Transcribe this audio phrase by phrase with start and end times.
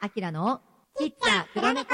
[0.00, 0.60] アキラの
[0.96, 1.92] ちっちゃ黒猫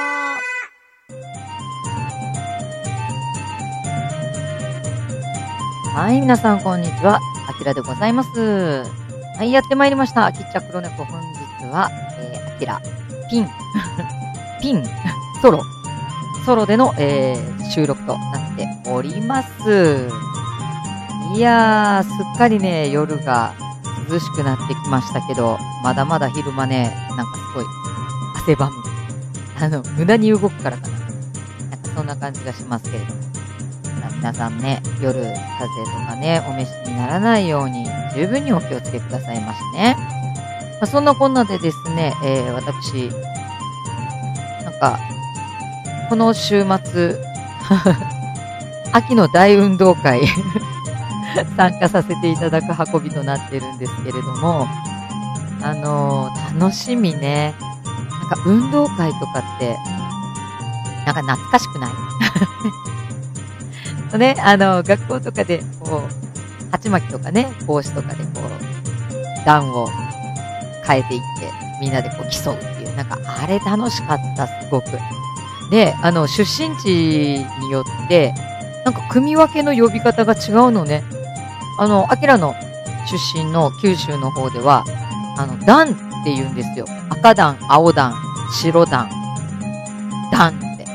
[5.94, 7.18] はい、皆さんこんにちは。
[7.48, 8.84] アキラでございます。
[9.38, 10.30] はい、やってまいりました。
[10.32, 11.18] ちっちゃ黒猫本
[11.58, 11.88] 日は、
[12.18, 12.82] えー、アキラ、
[13.30, 13.48] ピン、
[14.60, 14.84] ピン、
[15.40, 15.62] ソロ、
[16.44, 20.10] ソロでの、えー、収録となっております。
[21.34, 23.54] いやー、すっかりね、夜が
[24.10, 27.83] 涼しくなってきましたけど、まだまだ昼間ね、なんかすごい
[28.44, 28.76] 汗ばむ。
[29.58, 30.98] あの、無駄に動くからかな。
[30.98, 31.08] なん
[31.82, 33.20] かそんな感じがしますけれども。
[34.16, 39.96] 皆さんね、夜、風邪とかね、お召しにならないように、十分にお気をつけくださいましね。
[40.80, 43.10] まあ、そんなこんなでですね、えー、私、
[44.62, 44.98] なんか、
[46.10, 47.16] この週末、
[48.92, 50.20] 秋の大運動会
[51.56, 54.68] 参加させていただく運びとなってるんですけれども、
[55.62, 57.54] あのー楽しみね。
[58.24, 59.76] なんか運動会とかって、
[61.06, 61.92] なんか懐かしくない？
[64.18, 69.88] ね、あの、学校とかで、こう、鉢巻きとかね、帽子とかでこう、段を
[70.86, 74.86] 変えていって、みんなでこう競うっていう、なんかあれ楽しかった、すごく。
[75.70, 78.34] で、あの、出身地によって、
[78.84, 81.02] なんか組み分けの呼び方が違うのね。
[81.78, 82.54] あの、アキラの
[83.06, 84.84] 出身の九州の方では、
[85.36, 86.86] あの、段って言うんですよ。
[87.10, 88.14] 赤段、青段、
[88.62, 89.10] 白段、
[90.32, 90.86] 段って。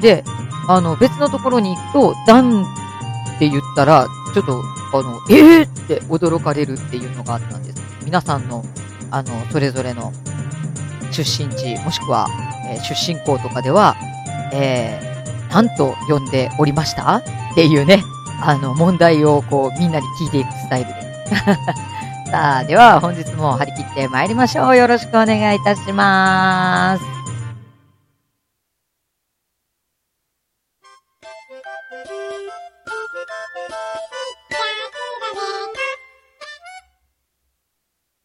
[0.00, 0.24] で、
[0.68, 4.62] あの、別のところに行くと、段って言ったら、ちょっと、
[4.94, 7.82] あの、えーって驚かれるっていうのがあったんです。
[8.06, 8.64] 皆さんの、
[9.10, 10.14] あの、それぞれの
[11.12, 12.26] 出身地、もしくは、
[12.70, 13.96] えー出身校とかでは、
[14.54, 17.16] えー、なんと呼んでおりました？
[17.16, 17.22] っ
[17.54, 18.02] ていうね、
[18.40, 20.94] あの、問題をこう、みんなに聞いていくスタイルで。
[22.34, 24.76] さあ、では本日も張り切って参りましょう。
[24.76, 27.04] よろしくお願いいたします。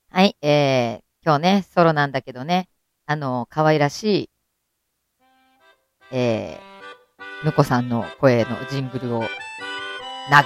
[0.10, 2.68] はい、えー、今日ね、ソロなんだけどね、
[3.06, 4.30] あの、可愛らしい、
[6.12, 9.28] えー、ぬこさんの声のジングルを流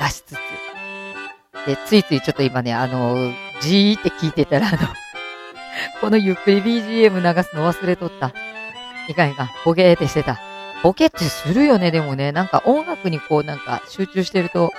[0.10, 0.38] しつつ、
[1.66, 3.16] で、ついついちょっと今ね、あの、
[3.64, 4.78] じーって聞いてたら、あの、
[6.02, 8.32] このゆっくり BGM 流すの忘れとった。
[9.08, 10.40] いかんいかん、ボケーってしてた。
[10.82, 14.74] ボケってするよね、でもね、なんか音楽にこうなんか集中してると、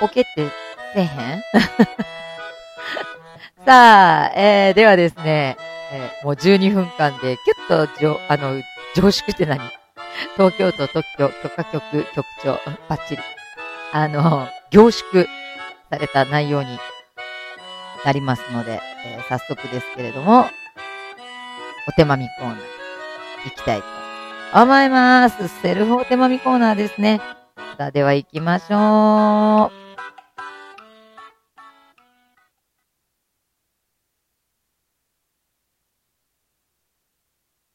[0.00, 0.48] ボケって
[0.94, 1.04] せえへ
[1.36, 1.42] ん？
[3.66, 5.56] さあ、えー、ではですね、
[5.92, 7.36] えーもう12分間で
[7.68, 8.60] キュッとじょ、あの、
[8.94, 9.60] 凝縮って何？
[10.36, 13.22] 東京都特許許可局局長、バッチリ。
[13.92, 15.26] あの、凝縮
[15.90, 16.78] された内容に
[18.06, 20.46] なりますので、えー早速ですけれども、
[21.88, 22.56] お手まみコーナー
[23.46, 25.48] 行きたいと思います。
[25.60, 27.20] セルフお手まみコーナーですね。
[27.76, 29.76] さあ、では行きましょう。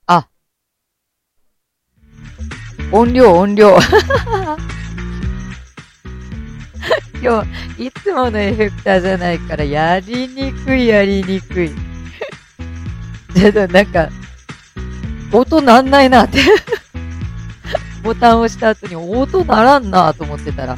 [0.07, 0.29] あ。
[2.93, 3.77] 音量、音量。
[7.21, 7.43] 今
[7.77, 11.69] 日、いつものエフェクターじゃないから、やりにくい、やりにくい。
[13.35, 14.09] ちょっとなんか、
[15.31, 16.39] 音なんないなって。
[18.03, 20.75] ボタンを押した後に音ならんなと思ってたら、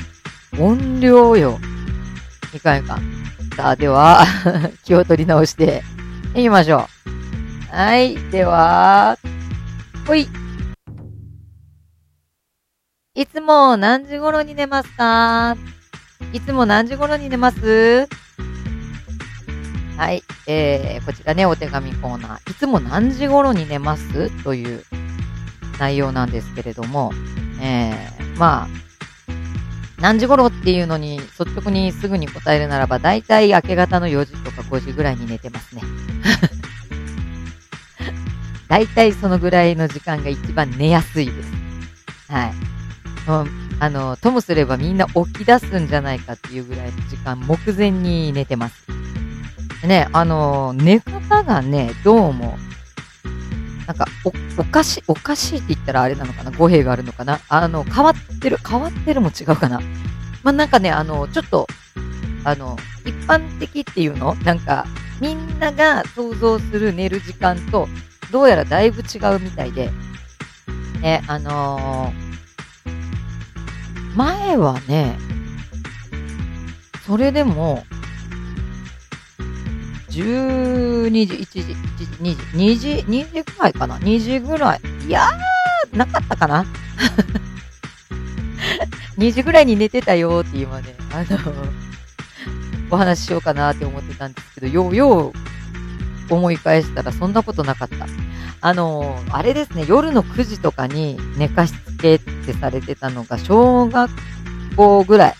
[0.59, 1.59] 音量よ。
[2.53, 3.01] いかんいかん。
[3.55, 4.25] さあ、では、
[4.83, 5.83] 気を取り直して、
[6.35, 6.89] 行きましょ
[7.71, 7.75] う。
[7.75, 9.17] はい、では、
[10.05, 10.27] ほい。
[13.15, 15.55] いつも何時頃に寝ますか？
[16.33, 18.07] いつも何時頃に寝ます？
[19.97, 20.23] はい。
[20.47, 22.51] えー、こちらね、お手紙コーナー。
[22.51, 24.43] いつも何時頃に寝ます？
[24.43, 24.83] という
[25.79, 27.11] 内容なんですけれども、
[27.61, 28.67] えー、まあ、
[30.01, 35.83] 何時頃っていうのに率直にすぐに答えるならば、だいたい明け方の4時とか5時ぐらいに寝てますね。
[38.67, 41.51] だいたいそのぐらいの時間が一番寝やすいです。
[42.27, 42.53] はい。
[43.83, 48.87] あの、ともすればみんな起き出すんじゃないかっていうぐらいの時間、目前に寝てます。
[49.85, 52.57] ね、あの、寝方がね、どうも、
[53.85, 56.51] なんか、お、おかしい、おかしいって言ったらあれなのかな？
[56.51, 57.41] 語弊があるのかな？
[57.49, 59.81] あの、変わってる、変わってるも違うかな？
[60.43, 61.67] まあ、なんかね、あの、ちょっと、
[62.45, 64.35] あの、一般的っていうの？
[64.45, 64.85] なんか、
[65.19, 67.89] みんなが想像する寝る時間と、
[68.31, 69.91] どうやらだいぶ違うみたいで、
[71.01, 72.32] ね、あのー
[74.15, 75.17] 前はね、
[77.05, 77.83] それでも、
[80.09, 84.81] 12時、1時、1時、2時、2時、2時ぐらいかな ?2 時ぐらい。
[85.07, 86.65] いやー、なかったかな？
[89.17, 91.37] 2時ぐらいに寝てたよって今ね、あの、
[92.91, 95.33] お話ししようかなって思ってたんですけど、ようよ
[96.29, 98.07] う思い返したらそんなことなかった。
[98.65, 104.09] あの、あれですね、夜の9時とかに寝かしつけってされてたのが、小学
[104.77, 105.35] 校ぐらい。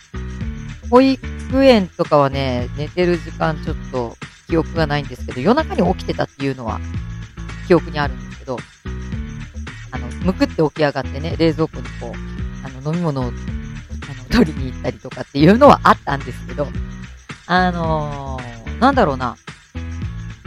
[0.90, 4.18] 保育園とかはね、寝てる時間ちょっと
[4.50, 6.82] 記憶がないんですけど、夜中に起きてたっていうのは
[7.66, 8.58] 記憶にあるんですけど、
[9.92, 13.34] あの、むくって起き上がってね、冷蔵庫にこう、あの、飲み物をあの
[14.30, 16.68] 取りに行ったりとかっていうのはあったんですけど、
[17.48, 19.38] あのー、なんだろうな、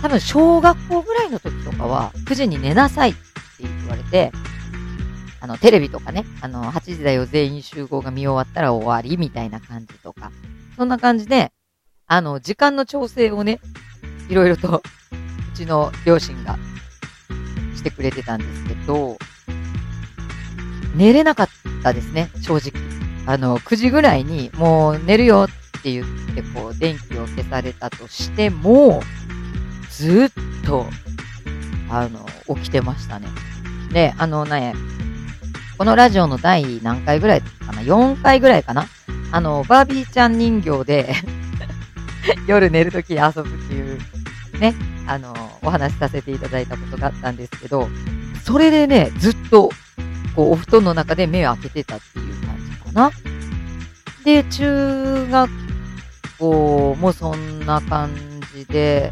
[0.06, 3.18] 多分小学校ぐらいの時とかは、9時に寝なさいって
[3.58, 4.30] 言われて、
[5.40, 10.30] あの、テレビとかね、あの、8時だよ全員集合が見終わったら終わりみたいな感じとか、
[10.76, 11.50] そんな感じで、
[12.06, 13.58] あの、時間の調整をね、
[14.28, 16.56] いろいろと、うちの両親が
[17.74, 19.18] してくれてたんですけど、
[20.94, 21.48] 寝れなかっ
[21.82, 22.80] たですね、正直。
[23.26, 29.02] あの、9時ぐらいにもう寝るよって言って、こう、電気を消されたとしても、
[29.96, 30.30] ずっ
[30.66, 30.86] と、
[31.88, 32.26] あの、
[32.56, 33.28] 起きてましたね。
[33.92, 34.74] で、あのね、
[35.78, 38.86] このラジオの第何回ぐらいかな ?4 回ぐらいかな？
[39.32, 41.14] あの、バービーちゃん人形で
[42.46, 43.98] 夜寝るときに遊ぶっていう、
[44.60, 44.74] ね、
[45.06, 47.88] あの、お話しさせていただいたことがあったんですけど、
[48.44, 49.70] それでね、ずっと、
[50.34, 53.10] こう、お布団の中で目を開けてたっていう感じかな。
[54.24, 55.50] で、中学
[56.38, 58.10] 校もそんな感
[58.54, 59.10] じで、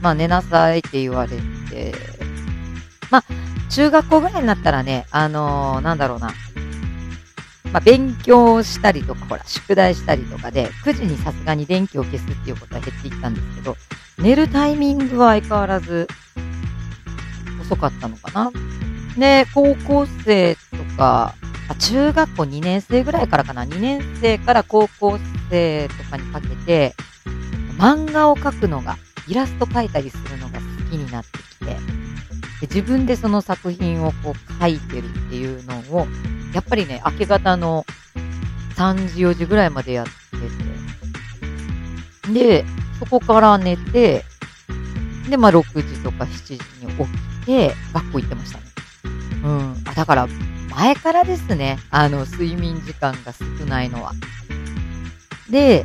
[0.00, 1.36] まあ寝なさいって言われ
[1.70, 1.92] て、
[3.10, 3.24] まあ
[3.70, 6.32] 中学校ぐらいになったらね、あのー、なんだろうな、
[7.72, 13.76] まあ勉強したりとか、ほら、宿題したりとかで、9時にさすがに電気を消すっていうことは減っていったんですけど、
[14.18, 16.08] 寝るタイミングは相変わらず
[17.60, 18.50] 遅かったのかな。
[19.16, 20.60] で、高校生と
[20.96, 21.34] か、
[21.68, 25.18] あ中学校2年生ぐらいからかな、2年生から高校
[25.50, 26.94] 生とかにかけて、
[27.78, 28.98] 漫画を描くのが
[29.30, 31.76] イラスト描いたりするのが好きになってきて、で
[32.62, 36.08] 自分でその作品をこう描いてるっていうのを、
[36.52, 37.86] やっぱりね、明け方の
[38.74, 40.12] 3時、4時ぐらいまでやって
[42.28, 42.64] て、で、
[42.98, 44.24] そこから寝て、
[45.28, 46.52] で、まあ6時とか7時
[46.84, 47.04] に起
[47.42, 48.64] きて、学校行ってましたね。
[49.44, 49.82] うん。
[49.86, 50.28] あ、だから、
[50.70, 54.12] 前からですね、あの、睡眠時間が少ないのは。
[55.48, 55.84] で、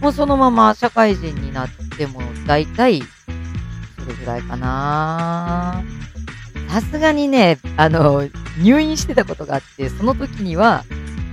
[0.00, 3.02] もうそのまま社会人になっても、だいたい、
[3.98, 5.82] それぐらいかな
[6.68, 8.28] さすがにね、あの、
[8.60, 10.84] 入院してたことがあって、その時には、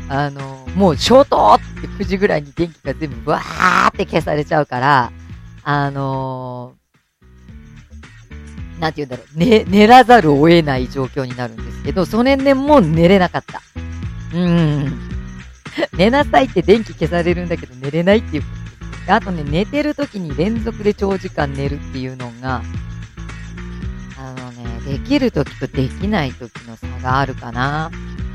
[0.09, 5.11] あの、もう消灯って9時ぐらいに電気が全部わーって消されちゃうから、
[5.63, 6.73] あの
[8.79, 13.61] なんて言うんだろう、寝、寝らざるを得ない状況になるんですけど、その年もう寝れなかった。
[14.33, 15.11] うん。
[15.93, 18.43] 寝なさいって電気消されるんだけど寝れないっていう
[19.07, 22.61] あとね、寝てる時に連続で長時間寝るっていうのが、
[24.17, 27.91] あのね、できる時とできない時の差があるかな。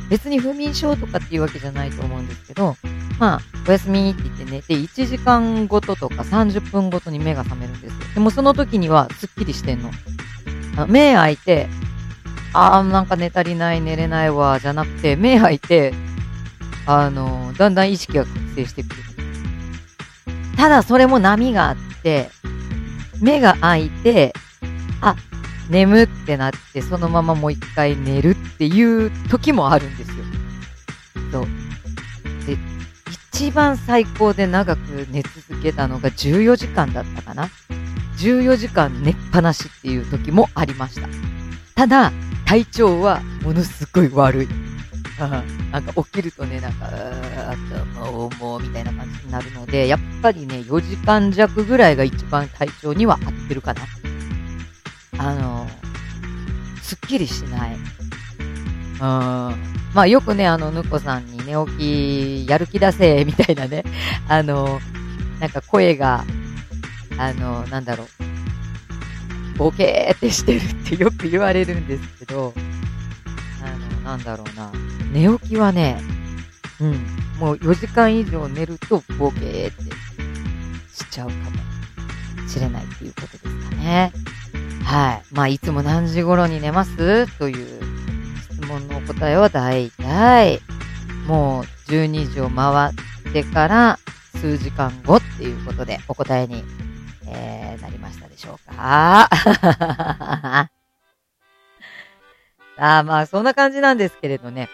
[0.08, 2.76] 別に不眠症とかっていうわけじゃないと思うんですけど、
[3.18, 8.00] まあ、おやすみって言って寝て1時間ごととか30分ごとに目が覚めるんですよ。
[8.14, 9.90] でもその時にはすっきりしてんの。
[10.76, 11.68] あ目開いて、
[12.52, 15.92] あーなんか寝足りない寝れないわ、じゃなくて、目開いて、
[16.86, 19.25] あの、だんだん意識が覚醒してくる。
[20.56, 22.30] ただそれも波があって、
[23.20, 24.32] 目が開いて、
[25.00, 25.16] あ、
[25.70, 30.16] 眠ってなって、そのままもう一回寝るっていう時もあるんですよ。
[31.32, 31.46] そう。
[32.46, 32.56] で、
[33.32, 37.48] 一番最高で長く寝続けたのが14時間だったかな。
[38.18, 41.08] 14時間寝っぱなしっていう時もありました。
[41.74, 42.12] ただ、
[42.46, 44.48] 体調はものすごい悪い。
[45.72, 46.90] なんか起きるとね、なんか、
[47.96, 53.82] 頭重みたいな感じになるので、やっぱりね、4時間弱ぐらいが一番体調には合ってるかな。
[55.18, 55.66] あの、
[56.82, 57.76] すっきりしない。
[57.76, 59.76] うん。
[59.96, 63.82] まあよくね、あの、ぬこさんに寝起き、やる気出せ、みたいなね、
[64.28, 64.78] あの、
[65.40, 66.24] なんか声が、
[67.16, 72.52] あの、なんだろう、ボケーってしてるってよく言われるんですけど、
[73.62, 74.70] あの、なんだろうな、
[75.16, 75.98] 寝起きはね、
[76.78, 76.92] うん、
[77.38, 79.82] もう4時間以上寝るとボケーって
[80.92, 84.12] しちゃうかもしれないっていうことですかね。
[84.84, 85.34] はい。
[85.34, 87.26] まあ、いつも何時頃に寝ます？
[87.38, 87.82] という
[88.52, 90.60] 質問のお答えは大体、
[91.26, 93.98] もう12時を回ってから
[94.34, 96.62] 数時間後っていうことでお答えに、
[97.26, 98.16] えー、なりまし
[98.76, 100.70] ああ。
[102.78, 104.68] ああ、まあ、そんな感じなんですけれどね。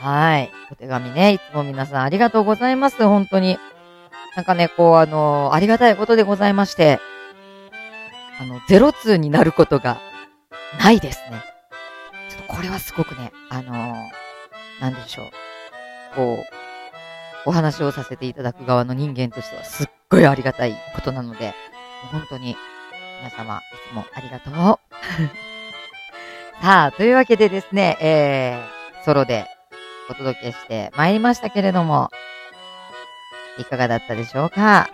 [0.00, 0.50] はい。
[0.70, 3.02] お手紙ね、いつも皆さんありがとうございます。
[3.02, 3.58] 本当に。
[4.36, 7.00] なんかね、こう、あの、ありがたいことでございまして、
[8.40, 10.00] あの、ゼロツーになることが
[10.80, 11.42] ないですね。
[12.30, 13.72] ちょっとこれはすごくね、あの
[14.80, 15.26] なんでしょう。
[16.14, 16.44] こ
[17.46, 21.54] う、お話をさせていただく側の人間としてはすっごいありがたいことなので、
[22.12, 22.56] 本当に
[23.18, 24.78] 皆様いつもありがとう。
[26.62, 29.46] さあ、というわけでですね、えー、ソロで
[30.10, 32.10] お届けして参りましたけれども、
[33.58, 34.88] いかがだったでしょうか？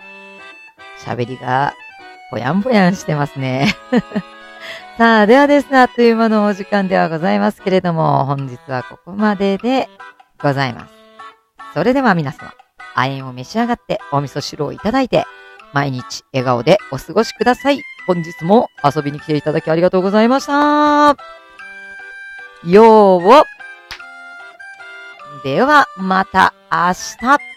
[1.05, 1.73] 喋りが
[2.31, 3.67] ぽやんぽやんしてますね。
[4.97, 9.89] さあ、ではですね、あっという間のお時間ではございますけれども、本日はここまでで
[10.41, 10.93] ございます。
[11.73, 12.53] それでは皆様、
[12.95, 15.25] 亜鉛を召し上がってお味噌汁をいただいて、
[15.73, 17.81] 毎日笑顔でお過ごしください。
[18.07, 21.17] 本日も遊びに来ていただきありがとうございました。
[22.63, 23.54] よー
[25.43, 27.55] では、また明日。